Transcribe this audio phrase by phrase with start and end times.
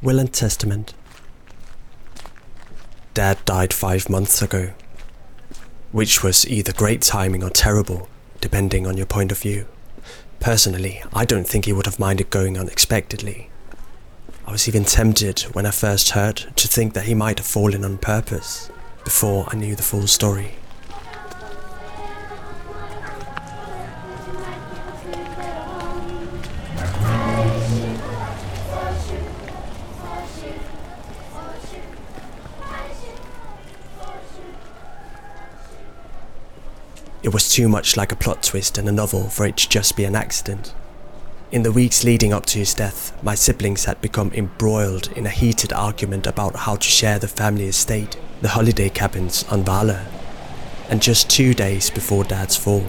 [0.00, 0.94] Will and Testament.
[3.14, 4.72] Dad died five months ago,
[5.90, 8.08] which was either great timing or terrible,
[8.40, 9.66] depending on your point of view.
[10.38, 13.50] Personally, I don't think he would have minded going unexpectedly.
[14.46, 17.84] I was even tempted when I first heard to think that he might have fallen
[17.84, 18.70] on purpose
[19.02, 20.52] before I knew the full story.
[37.58, 40.14] Too much like a plot twist in a novel for it to just be an
[40.14, 40.72] accident.
[41.50, 45.30] In the weeks leading up to his death, my siblings had become embroiled in a
[45.30, 50.06] heated argument about how to share the family estate, the holiday cabins on Hvaler.
[50.88, 52.86] And just two days before Dad's fall,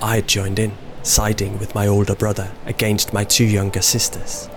[0.00, 4.48] I had joined in, siding with my older brother against my two younger sisters.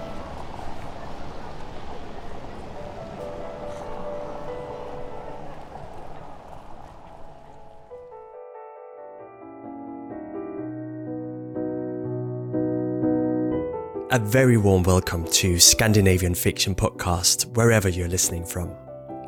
[14.16, 18.74] A very warm welcome to Scandinavian Fiction Podcast, wherever you're listening from.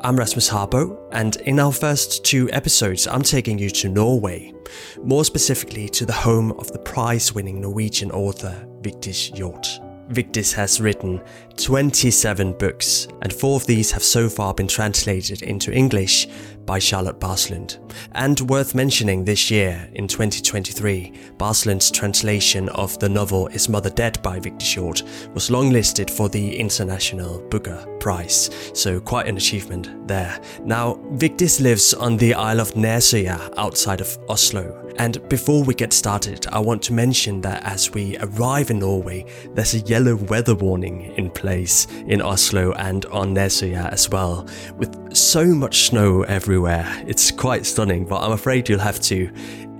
[0.00, 4.54] I'm Rasmus Harboe, and in our first two episodes, I'm taking you to Norway,
[5.02, 9.78] more specifically to the home of the prize winning Norwegian author Vigdis Hjorth.
[10.10, 11.20] Vigdis has written
[11.58, 16.26] 27 books, and four of these have so far been translated into English
[16.68, 17.78] by Charlotte Barslund.
[18.12, 24.20] And worth mentioning this year, in 2023, Barslund's translation of the novel Is Mother Dead
[24.22, 30.38] by Vigdis Hjorth was longlisted for the International Booker Prize, so quite an achievement there.
[30.62, 35.92] Now, Vigdis lives on the Isle of Nesøya outside of Oslo, and before we get
[35.92, 40.56] started, I want to mention that as we arrive in Norway, there's a yellow weather
[40.56, 46.86] warning in place in Oslo and on Nesøya as well, with so much snow everywhere.
[47.06, 49.30] It's quite stunning, but I'm afraid you'll have to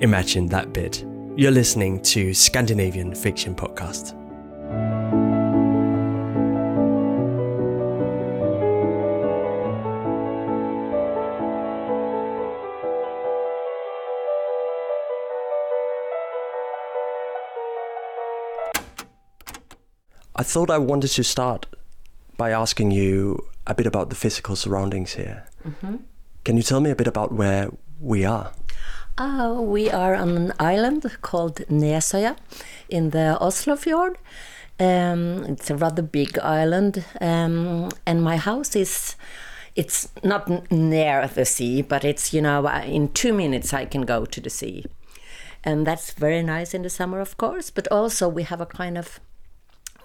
[0.00, 1.04] imagine that bit.
[1.36, 4.14] You're listening to Scandinavian Fiction Podcast.
[20.34, 21.66] I thought I wanted to start
[22.36, 25.44] by asking you a bit about the physical surroundings here.
[26.44, 27.68] Can you tell me a bit about where
[28.00, 28.52] we are?
[29.18, 32.36] Uh, we are on an island called Nesøya
[32.88, 34.16] in the Oslofjord.
[34.80, 39.16] Um, it's a rather big island, um, and my house is.
[39.74, 43.86] It's not n- near the sea, but it's you know uh, in two minutes I
[43.86, 44.86] can go to the sea,
[45.64, 47.70] and that's very nice in the summer, of course.
[47.70, 49.18] But also we have a kind of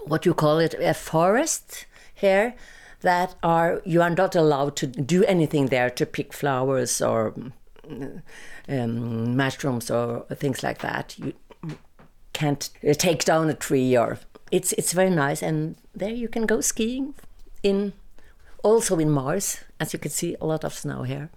[0.06, 2.56] what you call it a forest here
[3.04, 7.34] that are you are not allowed to do anything there to pick flowers or
[8.68, 11.16] um, mushrooms or things like that.
[11.20, 11.34] You
[12.34, 14.20] can't uh, take down a tree or
[14.52, 17.14] it's it's very nice and there you can go skiing
[17.62, 17.94] in
[18.64, 21.30] also in Mars as you can see a lot of snow here.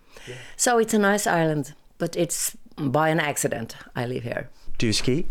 [0.56, 4.48] So it's a nice island, but it's by an accident I live here.
[4.78, 5.27] Do you ski?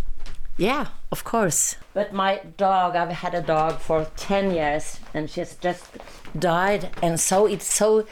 [0.57, 1.75] Yeah, of course.
[1.93, 5.85] But my dog, I've had a dog for 10 years and she's just
[6.37, 6.89] died.
[7.01, 8.05] And so it's so.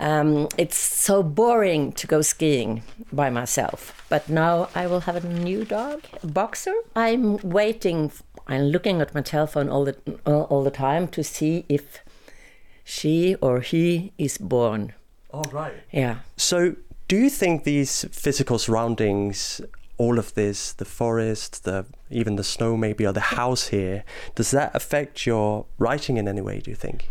[0.00, 4.04] Um, it's so boring to go skiing by myself.
[4.08, 6.74] But now I will have a new dog, a boxer.
[6.96, 8.10] I'm waiting.
[8.48, 9.96] I'm looking at my telephone all the
[10.26, 12.00] all, all the time to see if
[12.82, 14.94] she or he is born.
[15.32, 15.74] All right.
[15.92, 16.18] Yeah.
[16.36, 16.74] So,
[17.06, 19.60] do you think these physical surroundings,
[19.96, 24.50] all of this, the forest, the even the snow, maybe, or the house here, does
[24.50, 26.60] that affect your writing in any way?
[26.60, 27.08] Do you think?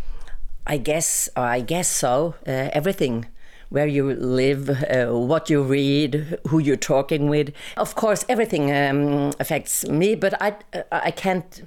[0.66, 2.34] I guess I guess so.
[2.46, 3.26] Uh, everything,
[3.68, 7.52] where you live, uh, what you read, who you're talking with.
[7.76, 10.56] Of course, everything um, affects me, but I
[10.90, 11.64] I can't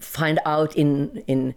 [0.00, 1.54] find out in in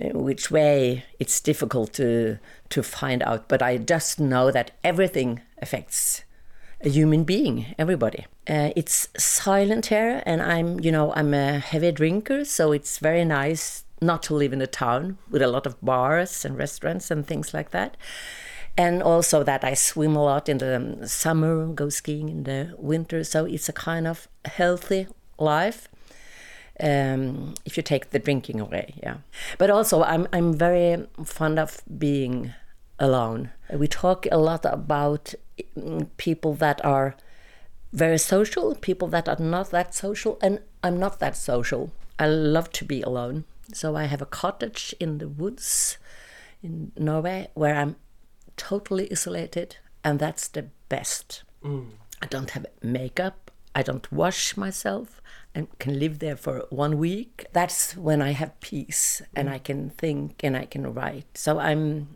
[0.00, 1.04] uh, which way.
[1.18, 2.38] It's difficult to
[2.70, 6.24] to find out, but I just know that everything affects
[6.82, 8.26] a human being, everybody.
[8.48, 13.24] Uh, it's silent here, and I'm, you know, I'm a heavy drinker, so it's very
[13.24, 17.26] nice not to live in a town with a lot of bars and restaurants and
[17.26, 17.96] things like that.
[18.76, 22.74] And also that I swim a lot in the um, summer, go skiing in the
[22.78, 25.06] winter, so it's a kind of healthy
[25.38, 25.88] life.
[26.80, 29.18] Um, if you take the drinking away, yeah.
[29.58, 32.54] But also, I'm I'm very fond of being
[32.98, 33.50] alone.
[33.70, 35.34] We talk a lot about
[36.16, 37.16] people that are
[37.92, 41.92] very social, people that are not that social, and I'm not that social.
[42.18, 43.44] I love to be alone.
[43.72, 45.98] So I have a cottage in the woods
[46.62, 47.96] in Norway where I'm
[48.56, 51.42] totally isolated, and that's the best.
[51.64, 51.90] Mm.
[52.20, 53.50] I don't have makeup.
[53.74, 55.20] I don't wash myself
[55.54, 57.46] and can live there for one week.
[57.52, 61.26] That's when I have peace and I can think and I can write.
[61.36, 62.08] So I'm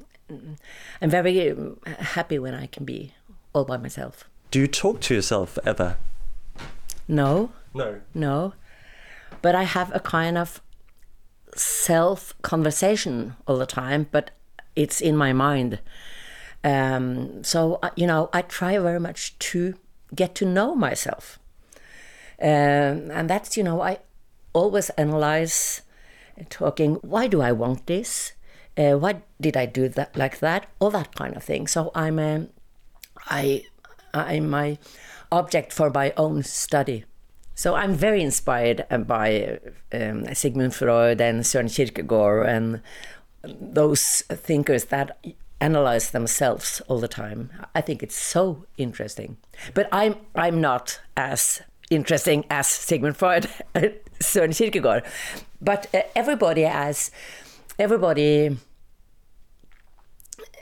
[1.00, 1.54] I'm very
[1.98, 3.14] happy when I can be
[3.56, 4.28] all by myself.
[4.50, 5.96] Do you talk to yourself ever?
[7.08, 8.00] No, No.
[8.14, 8.52] no.
[9.42, 10.60] But I have a kind of
[11.54, 14.30] self conversation all the time, but
[14.74, 15.78] it's in my mind.
[16.62, 19.74] Um, so, uh, you know, I try very much to
[20.14, 21.38] get to know myself.
[22.40, 23.98] Um, and that's, you know, I
[24.52, 25.82] always analyze
[26.38, 28.32] uh, talking, why do I want this?
[28.76, 30.66] Uh, why did I do that like that?
[30.80, 31.66] All that kind of thing.
[31.66, 32.48] So I'm, um,
[33.28, 33.64] I,
[34.14, 34.78] I'm my
[35.30, 37.04] object for my own study.
[37.54, 39.58] So I'm very inspired by
[39.92, 42.82] um, Sigmund Freud and Søren Kierkegaard and
[43.42, 45.18] those thinkers that
[45.60, 47.50] analyze themselves all the time.
[47.74, 49.38] I think it's so interesting.
[49.74, 53.48] But I'm I'm not as interesting as Sigmund Freud
[54.20, 55.04] Søren Kierkegaard.
[55.60, 57.10] But uh, everybody has
[57.78, 58.58] everybody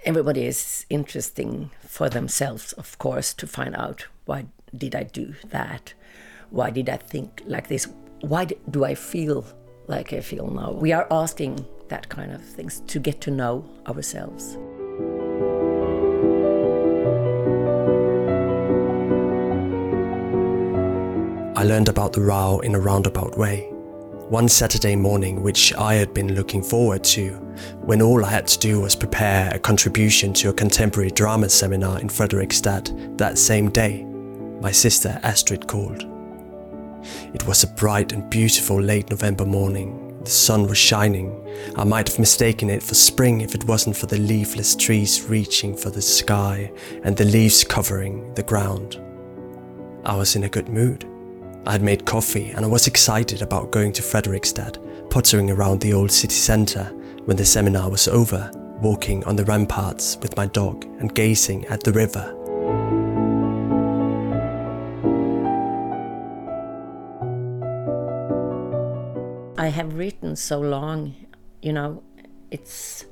[0.04, 4.46] everybody is interesting for themselves, of course, to find out why
[4.76, 5.94] did I do that?
[6.50, 7.86] Why did I think like this?
[8.20, 9.46] Why do I feel
[9.86, 10.72] like I feel now?
[10.72, 14.56] We are asking that kind of things to get to know ourselves.
[21.56, 23.73] I learned about the row in a roundabout way.
[24.30, 27.32] One Saturday morning, which I had been looking forward to,
[27.82, 32.00] when all I had to do was prepare a contribution to a contemporary drama seminar
[32.00, 34.02] in Fredrikstad that same day,
[34.62, 36.06] my sister Astrid called.
[37.34, 40.18] It was a bright and beautiful late November morning.
[40.24, 41.46] The sun was shining.
[41.76, 45.76] I might have mistaken it for spring if it wasn't for the leafless trees reaching
[45.76, 46.72] for the sky
[47.02, 48.98] and the leaves covering the ground.
[50.06, 51.06] I was in a good mood.
[51.66, 55.94] I had made coffee and I was excited about going to Fredrikstad, pottering around the
[55.94, 56.84] old city centre
[57.24, 58.50] when the seminar was over,
[58.82, 62.34] walking on the ramparts with my dog and gazing at the river.
[69.56, 71.14] I have written so long,
[71.62, 72.02] you know,
[72.50, 73.06] it's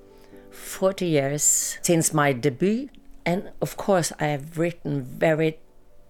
[0.50, 2.90] 40 years since my debut.
[3.24, 5.58] And of course, I have written very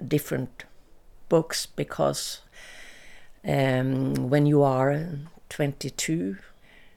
[0.04, 0.64] different
[1.32, 2.42] books because
[3.48, 5.08] um, when you are
[5.48, 6.36] 22,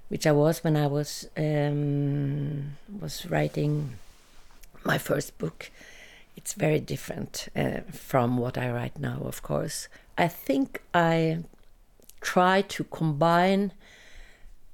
[0.09, 3.93] which I was when I was um, was writing
[4.83, 5.71] my first book,
[6.35, 9.21] it's very different uh, from what I write now.
[9.23, 9.87] Of course,
[10.17, 11.45] I think I
[12.19, 13.71] try to combine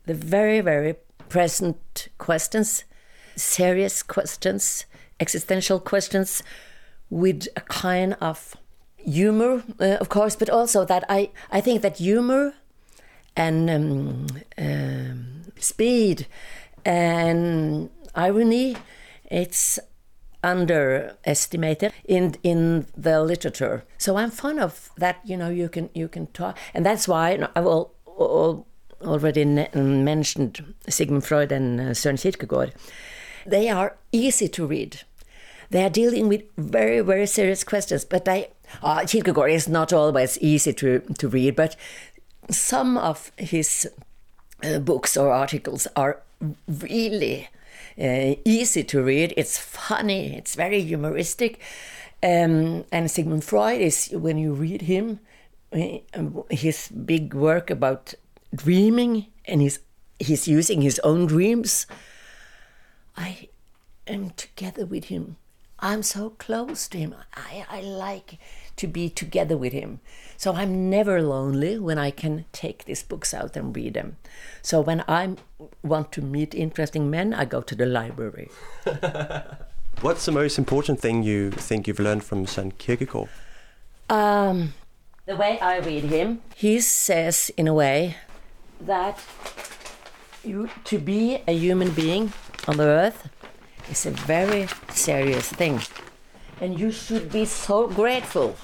[0.08, 0.96] the very very
[1.30, 2.84] present questions,
[3.36, 4.86] serious questions,
[5.20, 6.42] existential questions,
[7.12, 8.58] with a kind of
[9.06, 12.54] humor, uh, of course, but also that I, I think that humor
[13.36, 14.28] and um,
[14.58, 16.28] um, speed
[16.86, 18.78] and irony,
[19.26, 19.80] it's
[20.44, 23.84] underestimated in in the literature.
[23.98, 25.18] So I'm fond of that.
[25.24, 28.66] You know, you can you can talk, and that's why I've al- al-
[29.04, 29.46] already
[29.76, 32.74] mentioned Sigmund Freud and uh, Søren Kierkegaard.
[33.46, 35.02] They are easy to read.
[35.70, 38.50] They are dealing with very very serious questions, but they
[38.84, 41.76] uh, Kierkegaard is not always easy to, to read, but
[42.50, 43.90] some of his
[44.64, 46.22] uh, books or articles are
[46.68, 47.50] really
[48.00, 49.34] uh, easy to read.
[49.38, 51.60] It's funny, it's very humoristic.
[52.24, 55.20] Um, and Sigmund Freud is, when you read him,
[56.50, 58.14] his big work about
[58.54, 59.80] dreaming and he's,
[60.20, 61.88] he's using his own dreams,
[63.18, 63.50] I
[64.08, 65.38] am together with him.
[65.82, 67.16] I'm so close to him.
[67.36, 68.38] I, I like
[68.76, 70.00] to be together with him.
[70.38, 74.18] So I'm never lonely when I can take these books out and read them.
[74.62, 75.36] So when I
[75.84, 78.50] want to meet interesting men, I go to the library.
[80.02, 83.30] What's the most important thing you think you've learned from Søren Kierkegaard?
[84.10, 84.74] Um,
[85.26, 88.18] the way I read him, he says in a way
[88.80, 89.20] that
[90.44, 92.34] you to be a human being
[92.68, 93.30] on the earth
[93.90, 95.82] is a very serious thing.
[96.60, 98.56] And you should be so grateful.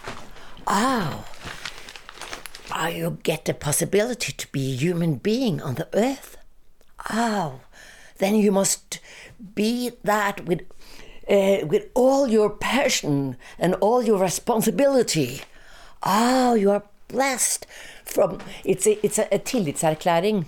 [0.68, 1.26] Oh,
[2.76, 6.38] oh, you get the possibility to be a human being on the earth.
[7.10, 7.62] Oh,
[8.18, 9.00] then you must
[9.56, 10.62] be that with,
[11.30, 15.42] uh, with all your passion and all your responsibility.
[16.04, 17.66] Oh, you are blessed
[18.04, 20.46] from it's a, it's a, a tillitserklæring.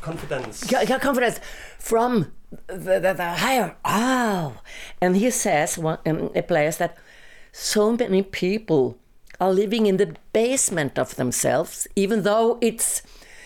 [0.00, 0.70] Confidence.
[0.70, 1.40] Yeah, yeah, confidence
[1.78, 2.32] from
[2.66, 3.76] the, the, the higher.
[3.84, 4.54] Oh,
[5.00, 6.96] and he says one, um, a place that
[7.52, 8.98] so many people
[9.40, 13.02] are living in the basement of themselves, even though it's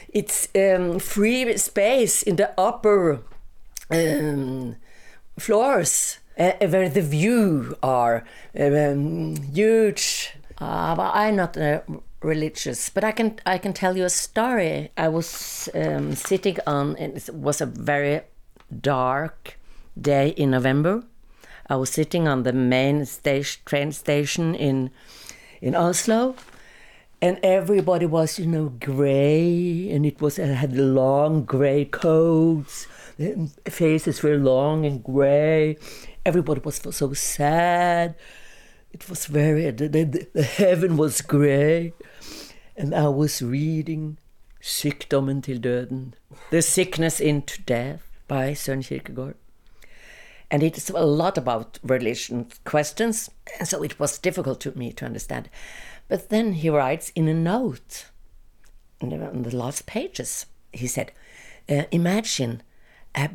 [0.09, 3.21] it's um, free space in the upper
[3.91, 4.77] um,
[5.39, 8.25] floors uh, where the view are
[8.59, 10.35] um, huge.
[10.59, 11.81] Uh, but I'm not uh,
[12.23, 14.91] religious, but I can I can tell you a story.
[14.97, 16.97] I was um, sitting on.
[16.97, 18.21] It was a very
[18.81, 19.59] dark
[20.01, 21.05] day in November.
[21.69, 24.91] I was sitting on the main station, train station in
[25.61, 26.35] in Oslo,
[27.21, 32.87] and everybody was you know gray, and it was had long gray coats.
[33.19, 35.77] The faces were long and gray.
[36.25, 38.15] Everybody was so sad.
[38.93, 41.93] It was very the, the, the heaven was gray,
[42.77, 44.19] and I was reading
[44.61, 46.15] Sykdommen til døden,
[46.51, 49.35] The Sickness into Death by Søren Kierkegaard.
[50.51, 53.31] And it's a lot about religion questions,
[53.65, 55.49] so it was difficult to me to understand.
[56.09, 58.11] But then he writes in a note,
[59.01, 61.11] in the, last pages, he said,
[61.71, 62.63] uh, Imagine
[63.15, 63.31] a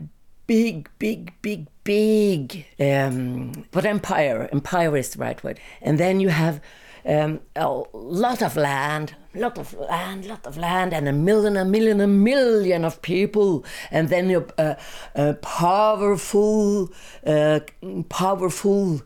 [0.45, 5.59] big, big, big, big, um, but empire, empire is the right word.
[5.81, 6.61] And then you have
[7.07, 11.63] um, a lot of land, lot of land, lot of land, and a million, a
[11.63, 14.75] million, a million of people, and then you uh,
[15.15, 16.91] a powerful,
[17.25, 17.61] uh,
[18.09, 19.01] powerful,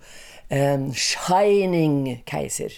[0.50, 2.72] um, shining Kaiser.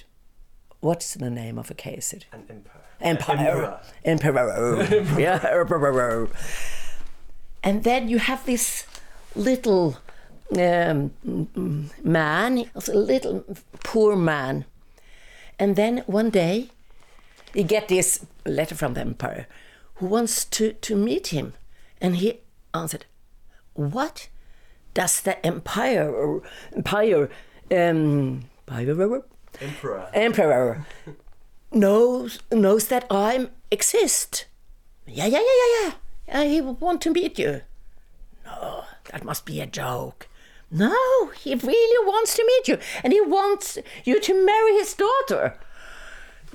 [0.81, 2.19] What's the name of a Kaiser?
[2.33, 2.81] An emperor.
[2.99, 3.79] Empire.
[4.05, 5.19] Emperor.
[5.19, 6.29] yeah, emperor.
[7.63, 8.85] And then you have this
[9.35, 9.97] little
[10.57, 11.11] um,
[12.03, 13.45] man, a little
[13.83, 14.65] poor man.
[15.63, 16.71] And then one day,
[17.53, 19.47] he get this letter from the emperor
[19.95, 21.53] who wants to, to meet him.
[22.01, 22.41] And he
[22.73, 23.05] answered,
[23.73, 24.27] What
[24.93, 26.41] does the empire,
[26.75, 27.29] empire,
[27.71, 29.23] um, emperor,
[30.13, 30.85] Emperor.
[31.71, 34.47] knows knows that I exist.
[35.07, 35.91] Yeah, yeah, yeah, yeah,
[36.27, 36.39] yeah.
[36.41, 37.61] I want to meet you.
[38.45, 40.27] No, that must be a joke.
[40.73, 45.59] No, he really wants to meet you, and he wants you to marry his daughter.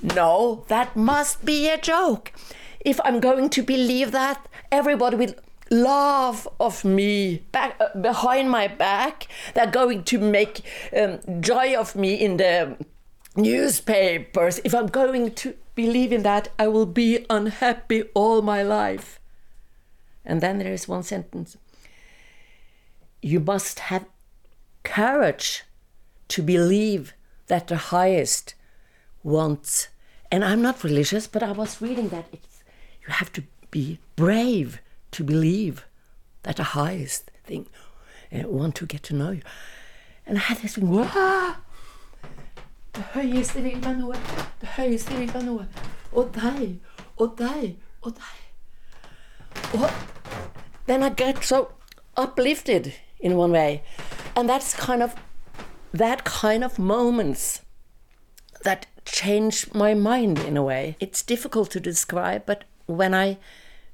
[0.01, 2.33] No, that must be a joke.
[2.81, 5.35] If I'm going to believe that, everybody will
[5.71, 9.27] laugh of me back uh, behind my back.
[9.55, 12.75] They're going to make um, joy of me in the
[13.37, 14.59] newspapers.
[14.65, 19.21] If I'm going to believe in that, I will be unhappy all my life.
[20.25, 21.55] And then there is one sentence
[23.21, 24.05] You must have
[24.83, 25.63] courage
[26.29, 27.13] to believe
[27.47, 28.55] that the highest
[29.23, 29.89] wants.
[30.31, 32.63] And I'm not religious, but I was reading that it's,
[33.05, 34.79] you have to be brave
[35.11, 35.85] to believe
[36.43, 37.67] that the highest thing
[38.31, 39.41] uh, want to get to know you.
[40.25, 41.55] And I had this thing, the wow!
[42.93, 44.17] Det høyeste vil meg noe,
[44.59, 45.65] det høyeste vil meg noe.
[46.11, 46.79] Og deg,
[47.21, 48.39] og deg, og deg.
[49.77, 49.91] Og
[50.87, 51.69] then I get so
[52.19, 53.83] uplifted in one way.
[54.35, 55.15] And that's kind of
[55.93, 57.61] that kind of moments
[58.63, 60.95] that change my mind in a way.
[60.99, 63.37] It's difficult to describe, but when I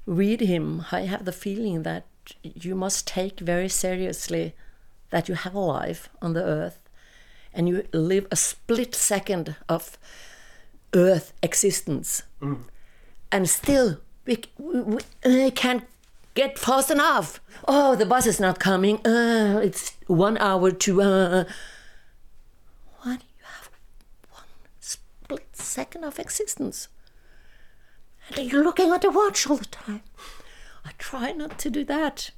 [0.04, 2.04] read him, I have the feeling that
[2.42, 4.54] you must take very seriously
[5.10, 6.80] that you have a life on the earth
[7.54, 9.96] and you live a split second of
[10.94, 12.58] earth existence mm.
[13.30, 15.84] and still we, we, we can't
[16.36, 17.40] get fast enough.
[17.66, 19.04] Oh the bus is not coming.
[19.04, 21.44] Uh, it's one hour to uh,
[23.02, 23.70] what you have
[24.30, 24.44] one
[24.78, 26.88] split second of existence?
[28.36, 30.02] And you're looking at the watch all the time.
[30.84, 32.30] I try not to do that.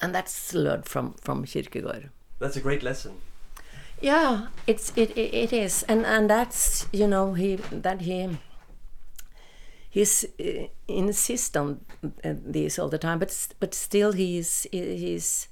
[0.00, 2.10] And that's learned from from Kierkegaard.
[2.38, 3.12] That's a great lesson.
[4.00, 5.82] yeah it's it, it it is.
[5.88, 8.38] And and that's you know he that he
[9.90, 11.80] he's uh, insist on
[12.24, 15.48] uh, this all the time but but still he's he's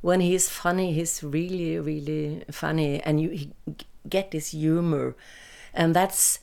[0.00, 3.52] when he's funny he's really really funny and you he
[4.08, 5.14] get this humor
[5.74, 6.40] and that's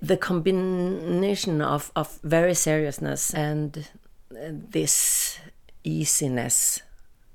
[0.00, 3.88] the combination of of very seriousness and
[4.32, 5.38] uh, this
[5.84, 6.82] easiness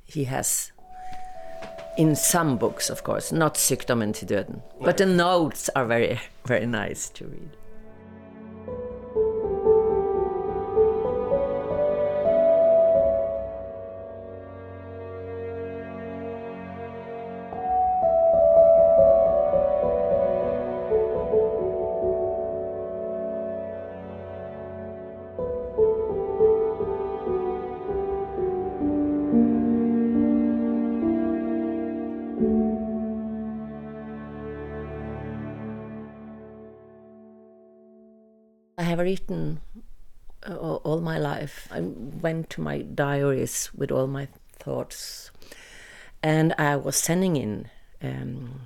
[0.05, 0.71] he has
[1.97, 4.61] in some books, of course, not Sykdommen til døden.
[4.83, 7.66] But the notes are very, very nice to read.
[39.07, 39.61] Written
[40.45, 41.67] uh, all my life.
[41.71, 41.79] I
[42.25, 44.27] went to my diaries with all my
[44.59, 45.31] thoughts,
[46.21, 47.69] and I was sending in
[48.01, 48.61] um,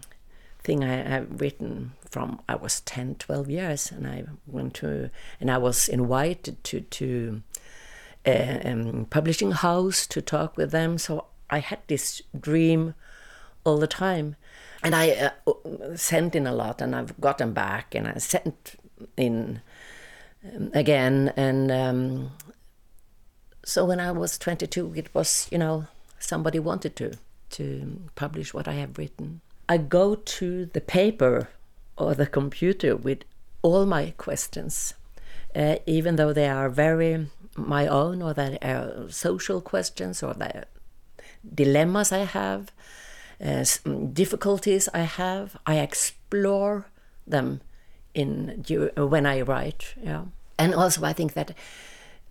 [0.64, 5.52] thing I have written from I was 10, 12 years, and I went to and
[5.52, 7.44] I was invited to to
[8.26, 10.98] a uh, um, publishing house to talk with them.
[10.98, 12.94] So I had this dream
[13.64, 14.36] all the time,
[14.84, 15.06] and I
[15.46, 18.76] uh, sent in a lot, and I've gotten back, and I sent
[19.18, 19.62] in
[20.44, 22.32] um, again, and um,
[23.64, 25.86] so when I was 22, it was you know
[26.20, 27.18] somebody wanted to
[27.52, 29.42] to publish what I have written.
[29.70, 31.50] I go to the paper
[31.98, 33.20] or the computer with
[33.62, 34.94] all my questions,
[35.56, 40.66] uh, even though they are very my own or they are social questions or the
[41.54, 42.72] dilemmas I have,
[43.44, 43.66] uh,
[44.14, 45.58] difficulties I have.
[45.66, 46.88] I explore
[47.28, 47.62] them
[48.14, 48.64] in
[48.98, 49.96] when I write.
[50.02, 50.26] Yeah,
[50.58, 51.56] and also I think that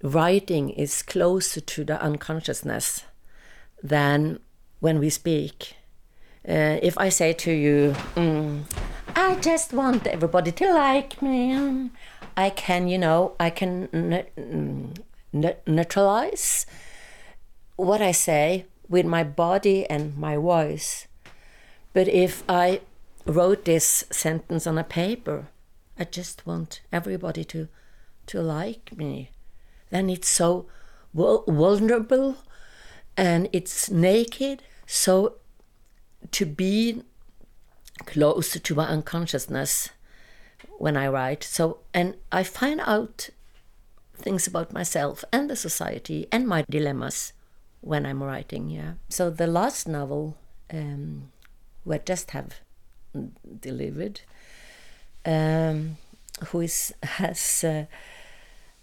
[0.02, 3.04] writing is closer to the unconsciousness
[3.82, 4.40] than
[4.80, 5.74] when we speak.
[6.48, 8.62] Uh, if I say to you, mm,
[9.14, 11.90] I just want everybody to like me,
[12.36, 13.88] I can, you know, I can
[15.66, 16.66] neutralize
[17.76, 21.06] what I say with my body and my voice.
[21.92, 22.80] But if I
[23.26, 25.46] wrote this sentence on a paper,
[26.00, 27.68] I just want everybody to
[28.26, 29.30] to like me.
[29.90, 30.66] Then it's so
[31.14, 32.36] vulnerable
[33.16, 34.62] and it's naked.
[34.86, 35.36] So
[36.30, 37.02] to be
[38.06, 39.90] closer to my unconsciousness
[40.78, 41.44] when I write.
[41.44, 43.28] So and I find out
[44.14, 47.34] things about myself and the society and my dilemmas
[47.82, 48.70] when I'm writing.
[48.70, 48.94] Yeah.
[49.08, 50.36] So the last novel,
[50.72, 51.30] um,
[52.04, 52.60] just have
[53.60, 54.20] delivered,
[55.24, 55.96] um,
[56.48, 57.84] who is has uh,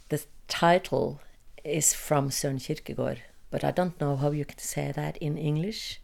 [0.10, 1.20] the title
[1.64, 3.22] is from Søren Kierkegaard,
[3.52, 6.00] but I don't know how you can say that in English.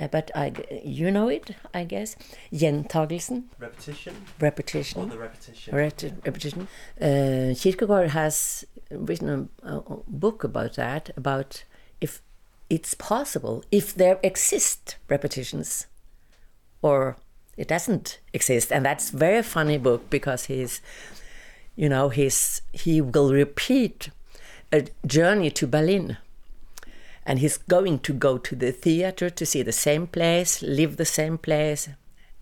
[0.00, 0.52] Uh, but I,
[0.84, 2.14] you know it, I guess.
[2.52, 3.44] Gjentagelsen.
[3.58, 4.14] Repetition.
[4.38, 5.02] Repetition.
[5.02, 5.74] Or the repetition.
[5.74, 6.68] Repeti repetition.
[7.00, 11.64] Uh, Kierkegaard has written a, a, book about that, about
[12.00, 12.22] if
[12.70, 15.86] it's possible, if there exist repetitions,
[16.80, 17.16] or
[17.58, 18.72] it doesn't exist.
[18.72, 20.80] And that's very funny book because he's,
[21.76, 24.10] you know, he's he will repeat
[24.72, 26.16] a journey to Berlin
[27.26, 31.04] and he's going to go to the theater to see the same place, live the
[31.04, 31.90] same place,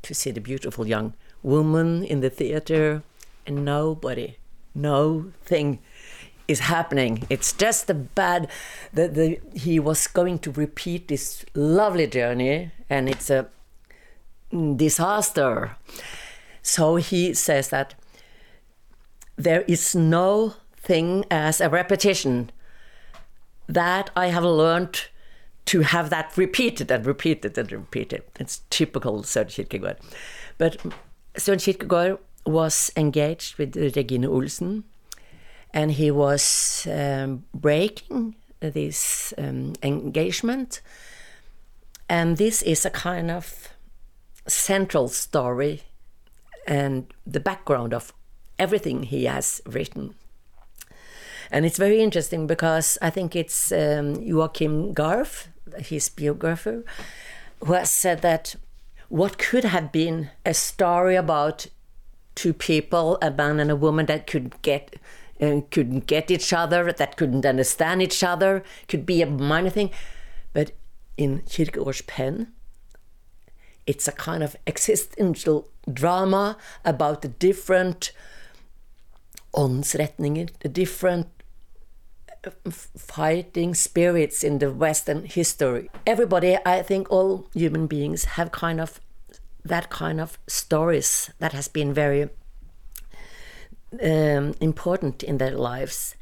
[0.02, 3.02] to see the beautiful young woman in the theater,
[3.46, 4.36] and nobody,
[4.76, 5.80] no thing
[6.46, 7.26] is happening.
[7.28, 8.48] It's just a bad.
[8.92, 13.46] that the he was going to repeat this lovely journey, and it's a
[14.50, 15.76] disaster.
[16.62, 17.94] So he says that
[19.36, 22.50] there is no thing as a repetition
[23.68, 25.08] that I have learned
[25.66, 28.22] to have that repeated and repeated and repeated.
[28.38, 29.96] It's typical Søren Kierkegaard.
[30.58, 30.78] But
[31.34, 34.84] Søren Kierkegaard was engaged with Regine Olsen,
[35.74, 40.80] and he was um, breaking this um, engagement.
[42.08, 43.68] And this is a kind of
[44.46, 45.82] central story
[46.66, 48.12] and the background of
[48.58, 50.14] everything he has written.
[51.50, 56.84] And it's very interesting because I think it's um, Joakim Garff, his biographer,
[57.64, 58.56] who has said that
[59.08, 61.66] what could have been a story about
[62.34, 64.96] two people, a man and a woman that could get
[65.40, 69.90] uh, couldn't get each other, that couldn't understand each other, could be a minor thing,
[70.54, 70.72] but
[71.18, 72.52] in Kierkegaard's pen,
[73.86, 78.12] it's a kind of existential drama about the different
[79.54, 81.26] åndsretninger, the different
[82.96, 85.90] fighting spirits in the Western history.
[86.06, 89.00] Everybody, I think all human beings have kind of
[89.64, 92.28] that kind of stories that has been very
[94.02, 96.14] um, important in their lives.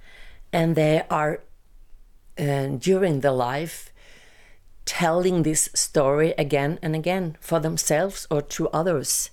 [0.53, 1.41] And they are,
[2.39, 3.93] uh, during their life,
[4.85, 9.31] telling this story again and again for themselves or to others.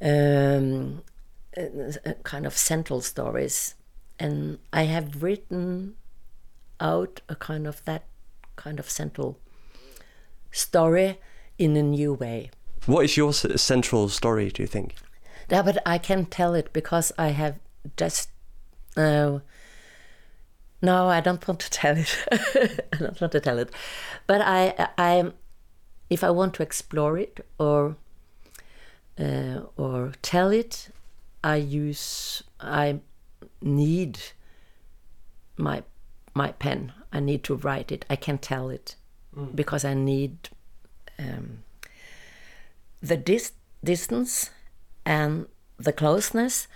[0.00, 1.02] Um,
[1.56, 3.74] uh, kind of central stories
[4.18, 5.94] and I have written
[6.80, 8.04] out a kind of that
[8.56, 9.38] kind of central
[10.50, 11.18] story
[11.58, 12.50] in a new way.
[12.86, 14.94] What is your central story, do you think?
[15.50, 17.58] Yeah, but I can tell it because I have
[17.96, 18.30] just.
[18.96, 19.40] Uh,
[20.82, 22.16] no, I don't want to tell it.
[22.92, 23.70] I don't want to tell it,
[24.26, 25.32] but I, I,
[26.10, 27.96] if I want to explore it or,
[29.18, 30.90] uh, or tell it,
[31.42, 33.00] I use I
[33.62, 34.18] need
[35.56, 35.82] my
[36.34, 36.92] my pen.
[37.12, 38.04] I need to write it.
[38.10, 38.96] I can tell it
[39.54, 40.50] because I need
[41.18, 41.64] um,
[43.00, 44.50] the dis- distance
[45.04, 45.46] and
[45.78, 46.68] the closeness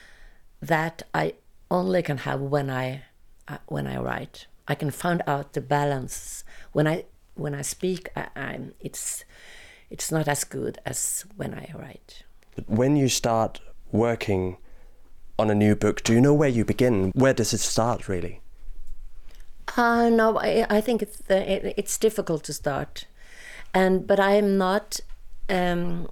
[0.61, 1.35] that I
[1.71, 3.03] only can have when I
[3.67, 4.47] when I write.
[4.69, 8.09] I can find out the balance when I when I speak.
[8.17, 9.25] I, I'm it's
[9.91, 12.23] it's not as good as when I write.
[12.55, 13.61] But when you start
[13.91, 14.57] working
[15.39, 17.11] on a new book, do you know where you begin?
[17.15, 18.41] Where does it start, really?
[19.77, 23.07] Uh, no, I, I think it's the, it, it's difficult to start,
[23.73, 25.01] and but I am not.
[25.49, 26.09] Um,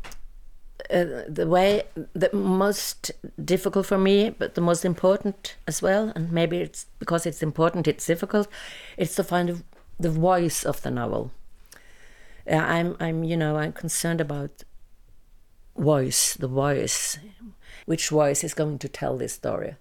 [0.91, 3.11] uh, the way the most
[3.43, 7.89] difficult for me, but the most important as well, and maybe it's because it's important,
[7.89, 8.49] it's difficult.
[8.97, 9.63] It's to find
[9.99, 11.33] the voice of the novel.
[12.51, 14.65] Uh, I'm, I'm, you know, I'm concerned about
[15.77, 17.19] voice, the voice.
[17.87, 19.77] Which voice is going to tell this story?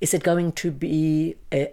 [0.00, 1.72] Is it going to be a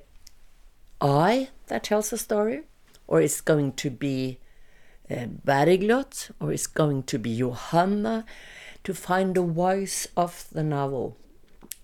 [1.02, 2.62] I that tells the story,
[3.08, 4.40] or is it going to be
[5.10, 8.26] uh, Bergljot, or is going to be Johanna?
[8.84, 11.16] To find the voice of the novel.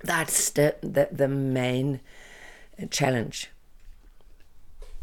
[0.03, 2.01] That's the, the, the main
[2.89, 3.49] challenge.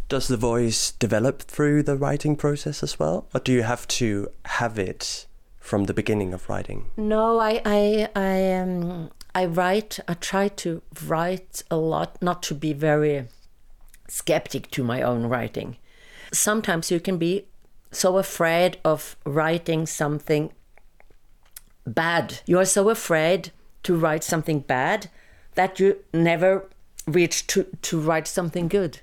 [0.09, 4.29] Does the voice develop through the writing process as well, or do you have to
[4.45, 5.27] have it
[5.59, 6.91] from the beginning of writing?
[6.97, 9.99] No, I I I um I write.
[10.07, 13.27] I try to write a lot, not to be very
[14.07, 15.77] skeptic to my own writing.
[16.33, 17.47] Sometimes you can be
[17.91, 20.53] so afraid of writing something
[21.87, 22.41] bad.
[22.47, 23.53] You are so afraid
[23.85, 25.11] to write something bad
[25.55, 26.69] that you never
[27.07, 29.01] reach to, to write something good.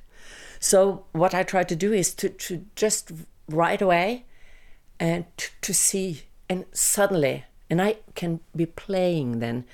[0.60, 3.12] So what I try to do is to, to just
[3.50, 4.26] write away
[5.00, 9.66] and to, to see and suddenly and I can be playing then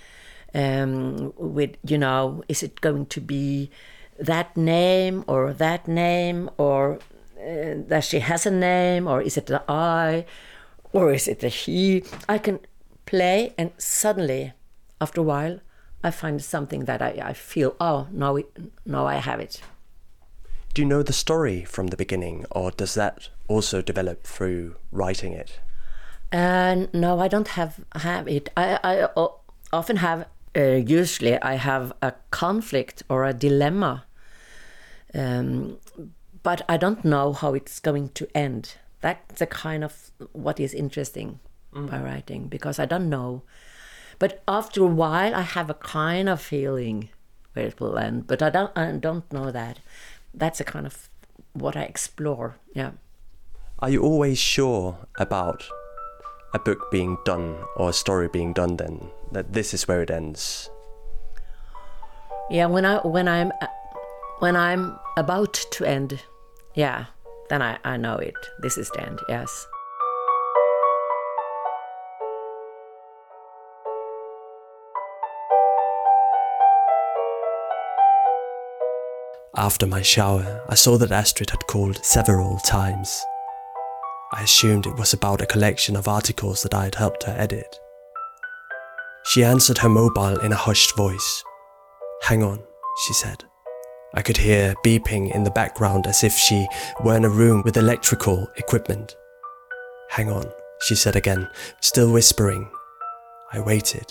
[0.54, 3.70] um, with you know is it going to be
[4.18, 7.00] that name or that name or
[7.40, 10.26] uh, that she has a name or is it the I
[10.94, 12.60] or is it a he I can
[13.06, 14.54] play and suddenly
[15.02, 15.60] after a while
[16.04, 18.48] I find something that I, I feel oh now it,
[18.86, 19.62] now I have it
[20.74, 25.34] Do you know the story from the beginning, or does that also develop through writing
[25.34, 25.60] it?
[26.32, 28.50] Uh, no, I don't have have it.
[28.56, 29.40] I, I o-
[29.72, 30.26] often have.
[30.56, 34.04] Uh, usually, I have a conflict or a dilemma,
[35.14, 35.78] um,
[36.44, 38.76] but I don't know how it's going to end.
[39.02, 41.40] That's the kind of what is interesting
[41.74, 41.90] mm.
[41.90, 43.44] by writing because I don't know.
[44.18, 47.10] But after a while, I have a kind of feeling
[47.54, 48.78] where it will end, but I don't.
[48.78, 49.80] I don't know that.
[50.34, 51.10] That's a kind of
[51.54, 52.58] what I explore.
[52.74, 52.92] Yeah.
[53.80, 55.66] Are you always sure about
[56.54, 60.12] a book being done or a story being done then that this is where it
[60.12, 60.70] ends?
[62.50, 63.52] Yeah, when I when I'm
[64.40, 66.22] when I'm about to end,
[66.74, 67.06] yeah,
[67.50, 68.36] then I, I know it.
[68.62, 69.68] This is the end, yes.
[79.58, 83.22] After my shower, I saw that Astrid had called several times.
[84.32, 87.78] I assumed it was about a collection of articles that I had helped her edit.
[89.26, 91.44] She answered her mobile in a hushed voice.
[92.22, 92.64] Hang on,
[93.06, 93.49] she said.
[94.16, 96.68] I could hear beeping in the background as if she
[97.04, 99.16] were in a room with electrical equipment.
[100.10, 101.48] Hang on, she said again,
[101.82, 102.70] still whispering.
[103.54, 104.06] I waited.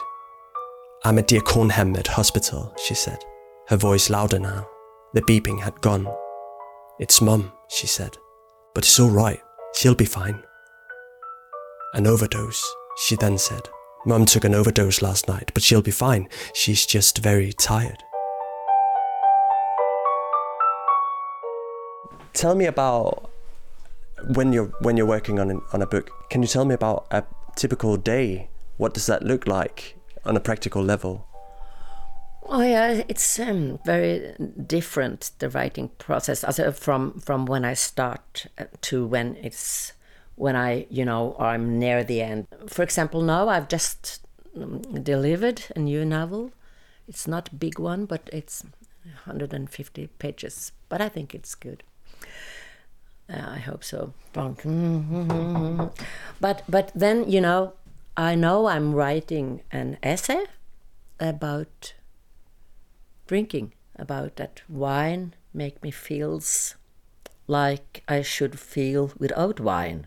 [1.04, 3.18] I'm at Diakonhemmet Hospital, she said,
[3.68, 4.66] her voice louder now.
[5.14, 6.06] The beeping had gone.
[6.98, 8.18] It's Mum, she said,
[8.74, 9.40] but it's all right.
[9.74, 10.42] She'll be fine.
[11.94, 12.64] An overdose,
[13.06, 13.68] she then said.
[14.06, 16.28] Mum took an overdose last night, but she'll be fine.
[16.54, 18.02] She's just very tired.
[22.38, 23.32] Tell me about
[24.36, 26.08] when you're when you're working on an, on a book.
[26.30, 27.24] Can you tell me about a
[27.56, 28.48] typical day?
[28.76, 31.26] What does that look like on a practical level?
[32.44, 34.36] Oh yeah, it's um, very
[34.68, 39.94] different the writing process also from from when I start uh, to when it's
[40.36, 42.46] when I you know I'm near the end.
[42.68, 44.24] For example, now I've just
[44.54, 46.52] um, delivered a new novel.
[47.08, 48.62] It's not a big one, but it's
[49.24, 50.70] 150 pages.
[50.88, 51.82] But I think it's good.
[53.30, 54.12] Uh, I hope so.
[56.40, 57.74] But but then you know
[58.16, 60.44] I know I'm writing an essay
[61.20, 61.94] about
[63.26, 66.76] drinking about that wine make me feels
[67.46, 70.06] like I should feel without wine.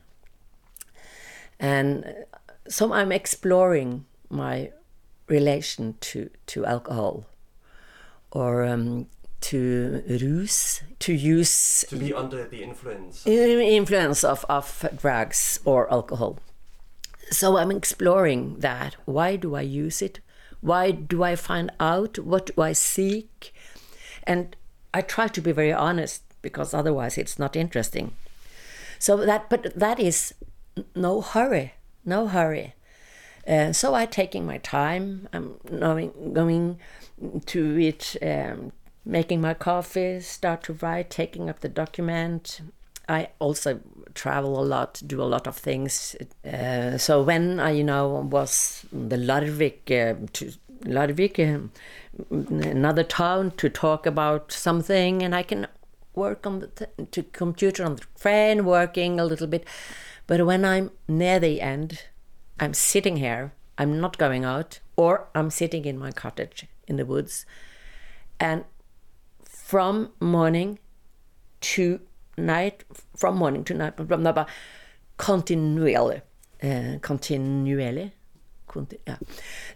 [1.59, 2.25] And
[2.67, 4.71] so I'm exploring my
[5.27, 7.25] relation to, to alcohol
[8.31, 9.07] or um,
[9.41, 13.25] to ruse, to use To be under the influence.
[13.25, 16.39] influence of, of drugs or alcohol.
[17.31, 18.95] So I'm exploring that.
[19.05, 20.19] Why do I use it?
[20.61, 22.19] Why do I find out?
[22.19, 23.53] What do I seek?
[24.23, 24.55] And
[24.93, 28.13] I try to be very honest because otherwise it's not interesting.
[28.99, 30.33] So that, but that is
[30.95, 31.73] no hurry,
[32.05, 32.75] no hurry.
[33.47, 35.27] Uh, so I taking my time.
[35.33, 36.77] I'm knowing, going
[37.47, 38.71] to it, um,
[39.05, 42.61] making my coffee, start to write, taking up the document.
[43.09, 43.79] I also
[44.13, 46.15] travel a lot, do a lot of things.
[46.45, 51.67] Uh, so when I, you know, was the Larvik uh, to Larvik, uh,
[52.29, 55.67] another town, to talk about something, and I can
[56.13, 59.65] work on the to computer on the train, working a little bit.
[60.27, 62.03] But when I'm near the end,
[62.59, 63.53] I'm sitting here.
[63.77, 67.45] I'm not going out, or I'm sitting in my cottage in the woods,
[68.39, 68.65] and
[69.71, 70.77] from morning
[71.61, 72.01] to
[72.35, 72.83] night,
[73.15, 74.45] from morning to night, blah, blah, blah,
[75.15, 76.21] continually,
[76.61, 78.11] uh, continually,
[78.67, 79.15] conti- yeah.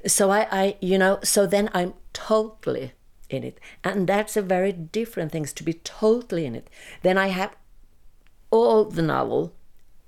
[0.05, 2.91] So I, I, you know, so then I'm totally
[3.29, 6.69] in it, and that's a very different thing to be totally in it.
[7.01, 7.55] Then I have
[8.51, 9.53] all the novel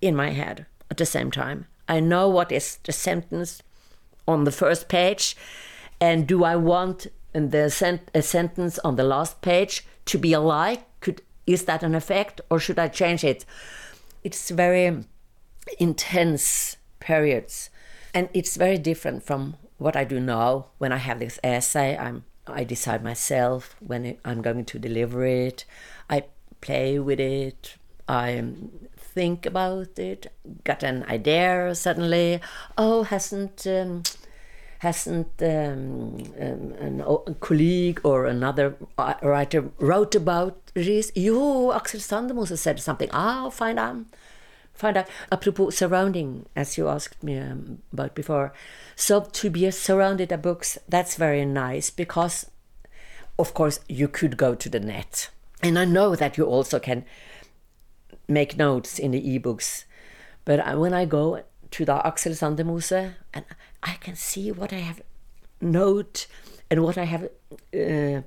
[0.01, 1.67] in my head at the same time.
[1.87, 3.63] I know what is the sentence
[4.27, 5.37] on the first page,
[6.01, 7.07] and do I want
[7.45, 10.83] the sent- a sentence on the last page to be alike?
[10.99, 13.45] Could is that an effect, or should I change it?
[14.23, 15.05] It's very
[15.79, 17.69] intense periods,
[18.13, 20.67] and it's very different from what I do now.
[20.77, 25.65] When I have this essay, I'm I decide myself when I'm going to deliver it.
[26.09, 26.23] I
[26.61, 27.75] play with it.
[28.07, 28.43] I
[28.97, 30.31] think about it.
[30.63, 32.39] Got an idea suddenly.
[32.77, 34.03] Oh, hasn't um,
[34.79, 38.75] hasn't um, um, a colleague or another
[39.21, 41.11] writer wrote about this?
[41.15, 43.09] You, Axel Sandemose said something.
[43.11, 44.05] I'll find out.
[44.73, 45.07] Find out.
[45.31, 48.53] Apropos surrounding, as you asked me um, about before.
[48.95, 52.49] So to be surrounded by books, that's very nice because,
[53.39, 55.29] of course, you could go to the net,
[55.63, 57.05] and I know that you also can
[58.27, 59.85] make notes in the ebooks.
[60.45, 63.45] But when I go to the Axel Sandemose, and
[63.83, 65.01] I can see what I have
[65.61, 66.27] note
[66.69, 67.23] and what I have
[67.73, 68.21] uh, uh,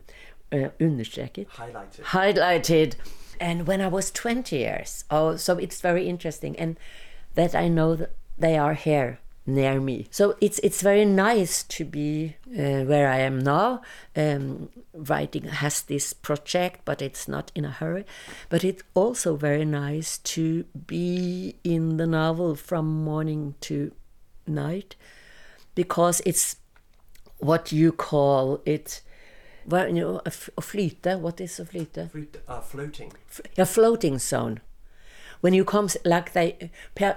[0.81, 2.01] understreket, Highlighted.
[2.05, 2.95] highlighted.
[3.41, 6.77] And when I was 20 years, oh, so it's very interesting, and
[7.35, 9.19] that I know that they are here
[9.55, 10.07] near me.
[10.11, 13.83] So it's it's very nice to be uh, where I am now.
[14.17, 18.05] Um, writing has this project, but it's not in a hurry.
[18.49, 23.93] But it's also very nice to be in the novel from morning to
[24.47, 24.97] night,
[25.75, 26.57] because it's
[27.39, 29.03] what you call it.
[29.67, 31.21] Well, you know, a, f- a flyte.
[31.21, 32.11] What is a flyte?
[32.11, 33.13] Fruit, uh, floating.
[33.59, 34.61] a floating zone.
[35.41, 36.71] When you come, like they,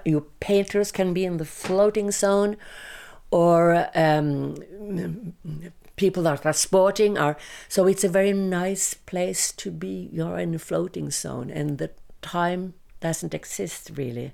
[0.06, 2.58] you painters can be in the floating zone,
[3.32, 5.34] or um,
[5.96, 7.38] people that are sporting are.
[7.68, 10.10] So it's a very nice place to be.
[10.12, 14.34] You're in a floating zone, and the time doesn't exist really,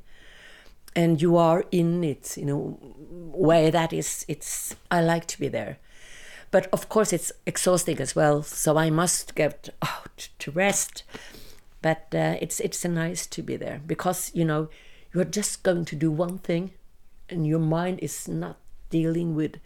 [0.95, 4.25] and you are in it in a way that is.
[4.27, 4.75] It's.
[4.91, 5.79] I like to be there
[6.51, 11.03] but of course it's exhausting as well so i must get out to rest
[11.81, 14.69] but uh, it's it's nice to be there because you know
[15.13, 16.71] you're just going to do one thing
[17.29, 18.57] and your mind is not
[18.89, 19.57] dealing with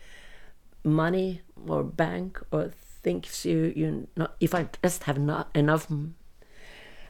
[0.83, 2.71] money or bank or
[3.03, 5.87] thinks you you not if i just have not enough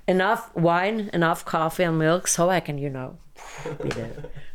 [0.07, 3.17] enough wine enough coffee and milk so i can you know
[3.81, 4.13] be there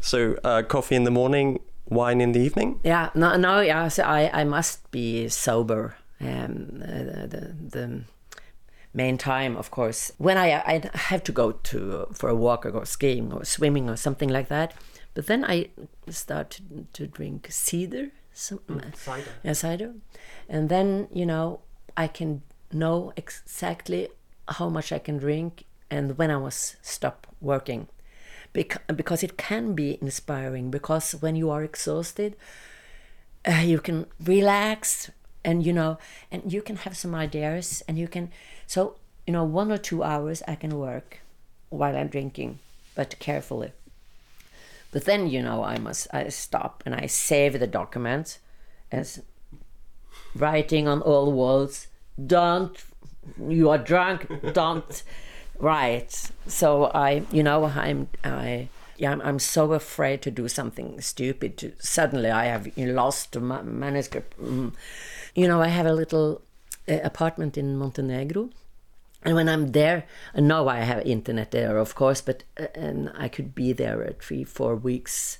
[0.00, 2.80] So, uh, coffee in the morning, wine in the evening?
[2.84, 3.88] Yeah, no, no, yeah.
[3.88, 5.96] So I, I must be sober.
[6.20, 8.00] Um, the, the the
[8.94, 10.12] main time, of course.
[10.18, 13.90] When I I have to go to for a walk or go skiing or swimming
[13.90, 14.72] or something like that,
[15.14, 15.68] but then I
[16.08, 18.60] start to, to drink cider, some,
[18.94, 19.30] Cider.
[19.42, 19.94] yeah, cider,
[20.48, 21.60] and then you know
[21.96, 24.08] I can know exactly
[24.48, 27.88] how much I can drink and when I was stop working
[28.52, 32.36] Bec- because it can be inspiring because when you are exhausted
[33.46, 35.10] uh, you can relax
[35.44, 35.98] and you know
[36.30, 38.30] and you can have some ideas and you can
[38.66, 41.20] so you know one or two hours i can work
[41.68, 42.58] while i'm drinking
[42.94, 43.72] but carefully
[44.92, 48.38] but then you know i must i stop and i save the document
[48.90, 49.22] as
[50.34, 51.88] writing on all walls
[52.26, 52.84] don't
[53.48, 55.02] you are drunk don't
[55.58, 61.00] write so i you know i'm i yeah i'm, I'm so afraid to do something
[61.00, 64.72] stupid to suddenly i have lost the manuscript mm.
[65.34, 66.42] You know, I have a little
[66.88, 68.50] uh, apartment in Montenegro.
[69.24, 73.10] And when I'm there, I know I have internet there, of course, but uh, and
[73.16, 75.38] I could be there at three, four weeks,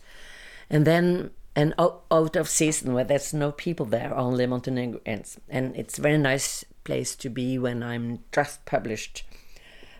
[0.71, 5.99] and then and out of season where there's no people there, only Montenegrins, and it's
[5.99, 9.23] a very nice place to be when I'm just published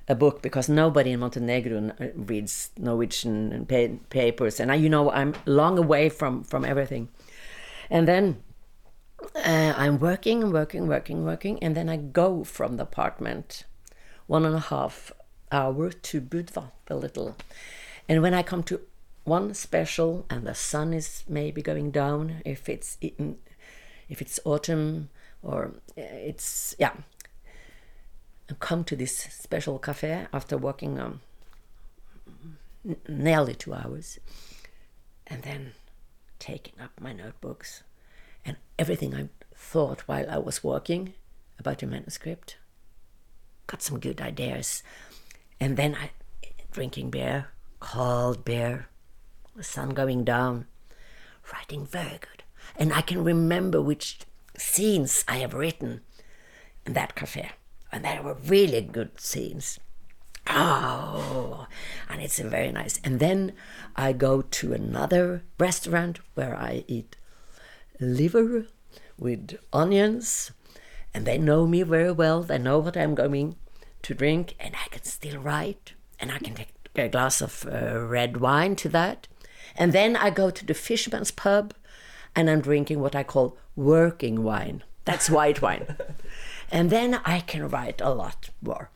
[0.09, 5.35] a book because nobody in Montenegro uh, reads Norwegian papers, and I, you know, I'm
[5.45, 7.09] long away from from everything,
[7.91, 8.43] and then
[9.35, 13.65] uh, I'm working, working, working, working, and then I go from the apartment
[14.27, 15.13] one and a half
[15.53, 17.37] hour to Budva, the little.
[18.09, 18.81] And when I come to
[19.25, 25.09] one special and the sun is maybe going down, if it's if it's autumn
[25.43, 26.93] or uh, it's yeah,
[28.49, 31.21] and come to this special cafe after working um,
[33.09, 34.19] nearly two hours,
[35.27, 35.73] and then
[36.39, 37.83] taking up my notebooks
[38.45, 41.15] and everything I thought while I was working
[41.59, 42.57] about your manuscript.
[43.67, 44.83] Got some good ideas.
[45.61, 46.11] And then I
[46.75, 48.89] drinking beer, cold beer,
[49.55, 50.67] the sun going down,
[51.53, 52.43] writing very good.
[52.77, 54.21] And I can remember which
[54.57, 56.01] scenes I have written
[56.85, 57.53] in that cafe.
[57.93, 59.79] And they were really good scenes.
[60.49, 61.67] Oh,
[62.09, 63.01] and it's very nice.
[63.05, 63.53] And then
[63.97, 67.17] I go to another restaurant where I eat
[68.01, 68.67] liver
[69.19, 70.53] with onions,
[71.13, 72.43] and they know me very well.
[72.43, 73.57] They know what I'm going
[74.03, 78.01] to drink, and I can still write, and I can take a glass of uh,
[78.01, 79.29] red wine to that.
[79.77, 81.75] And then I go to the fisherman's pub,
[82.37, 84.83] and I'm drinking what I call working wine.
[85.05, 85.97] That's white wine.
[86.71, 88.91] and then I can write a lot more.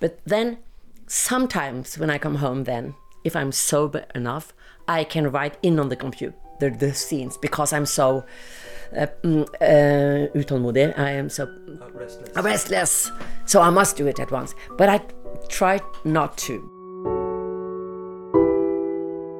[0.00, 0.58] But then
[1.06, 4.52] sometimes when I come home, then if I'm sober enough,
[4.86, 8.24] I can write in on the computer the, the scenes because I'm so
[8.96, 10.94] uh, mm, uh, utålmodig.
[10.98, 11.48] I am so
[11.94, 12.44] restless.
[12.44, 13.12] restless.
[13.46, 14.54] So I must do it at once.
[14.76, 15.00] But I
[15.48, 16.74] try not to.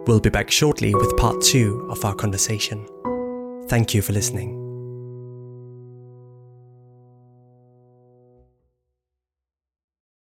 [0.07, 2.87] We'll be back shortly with part two of our conversation.
[3.69, 4.58] Thank you for listening.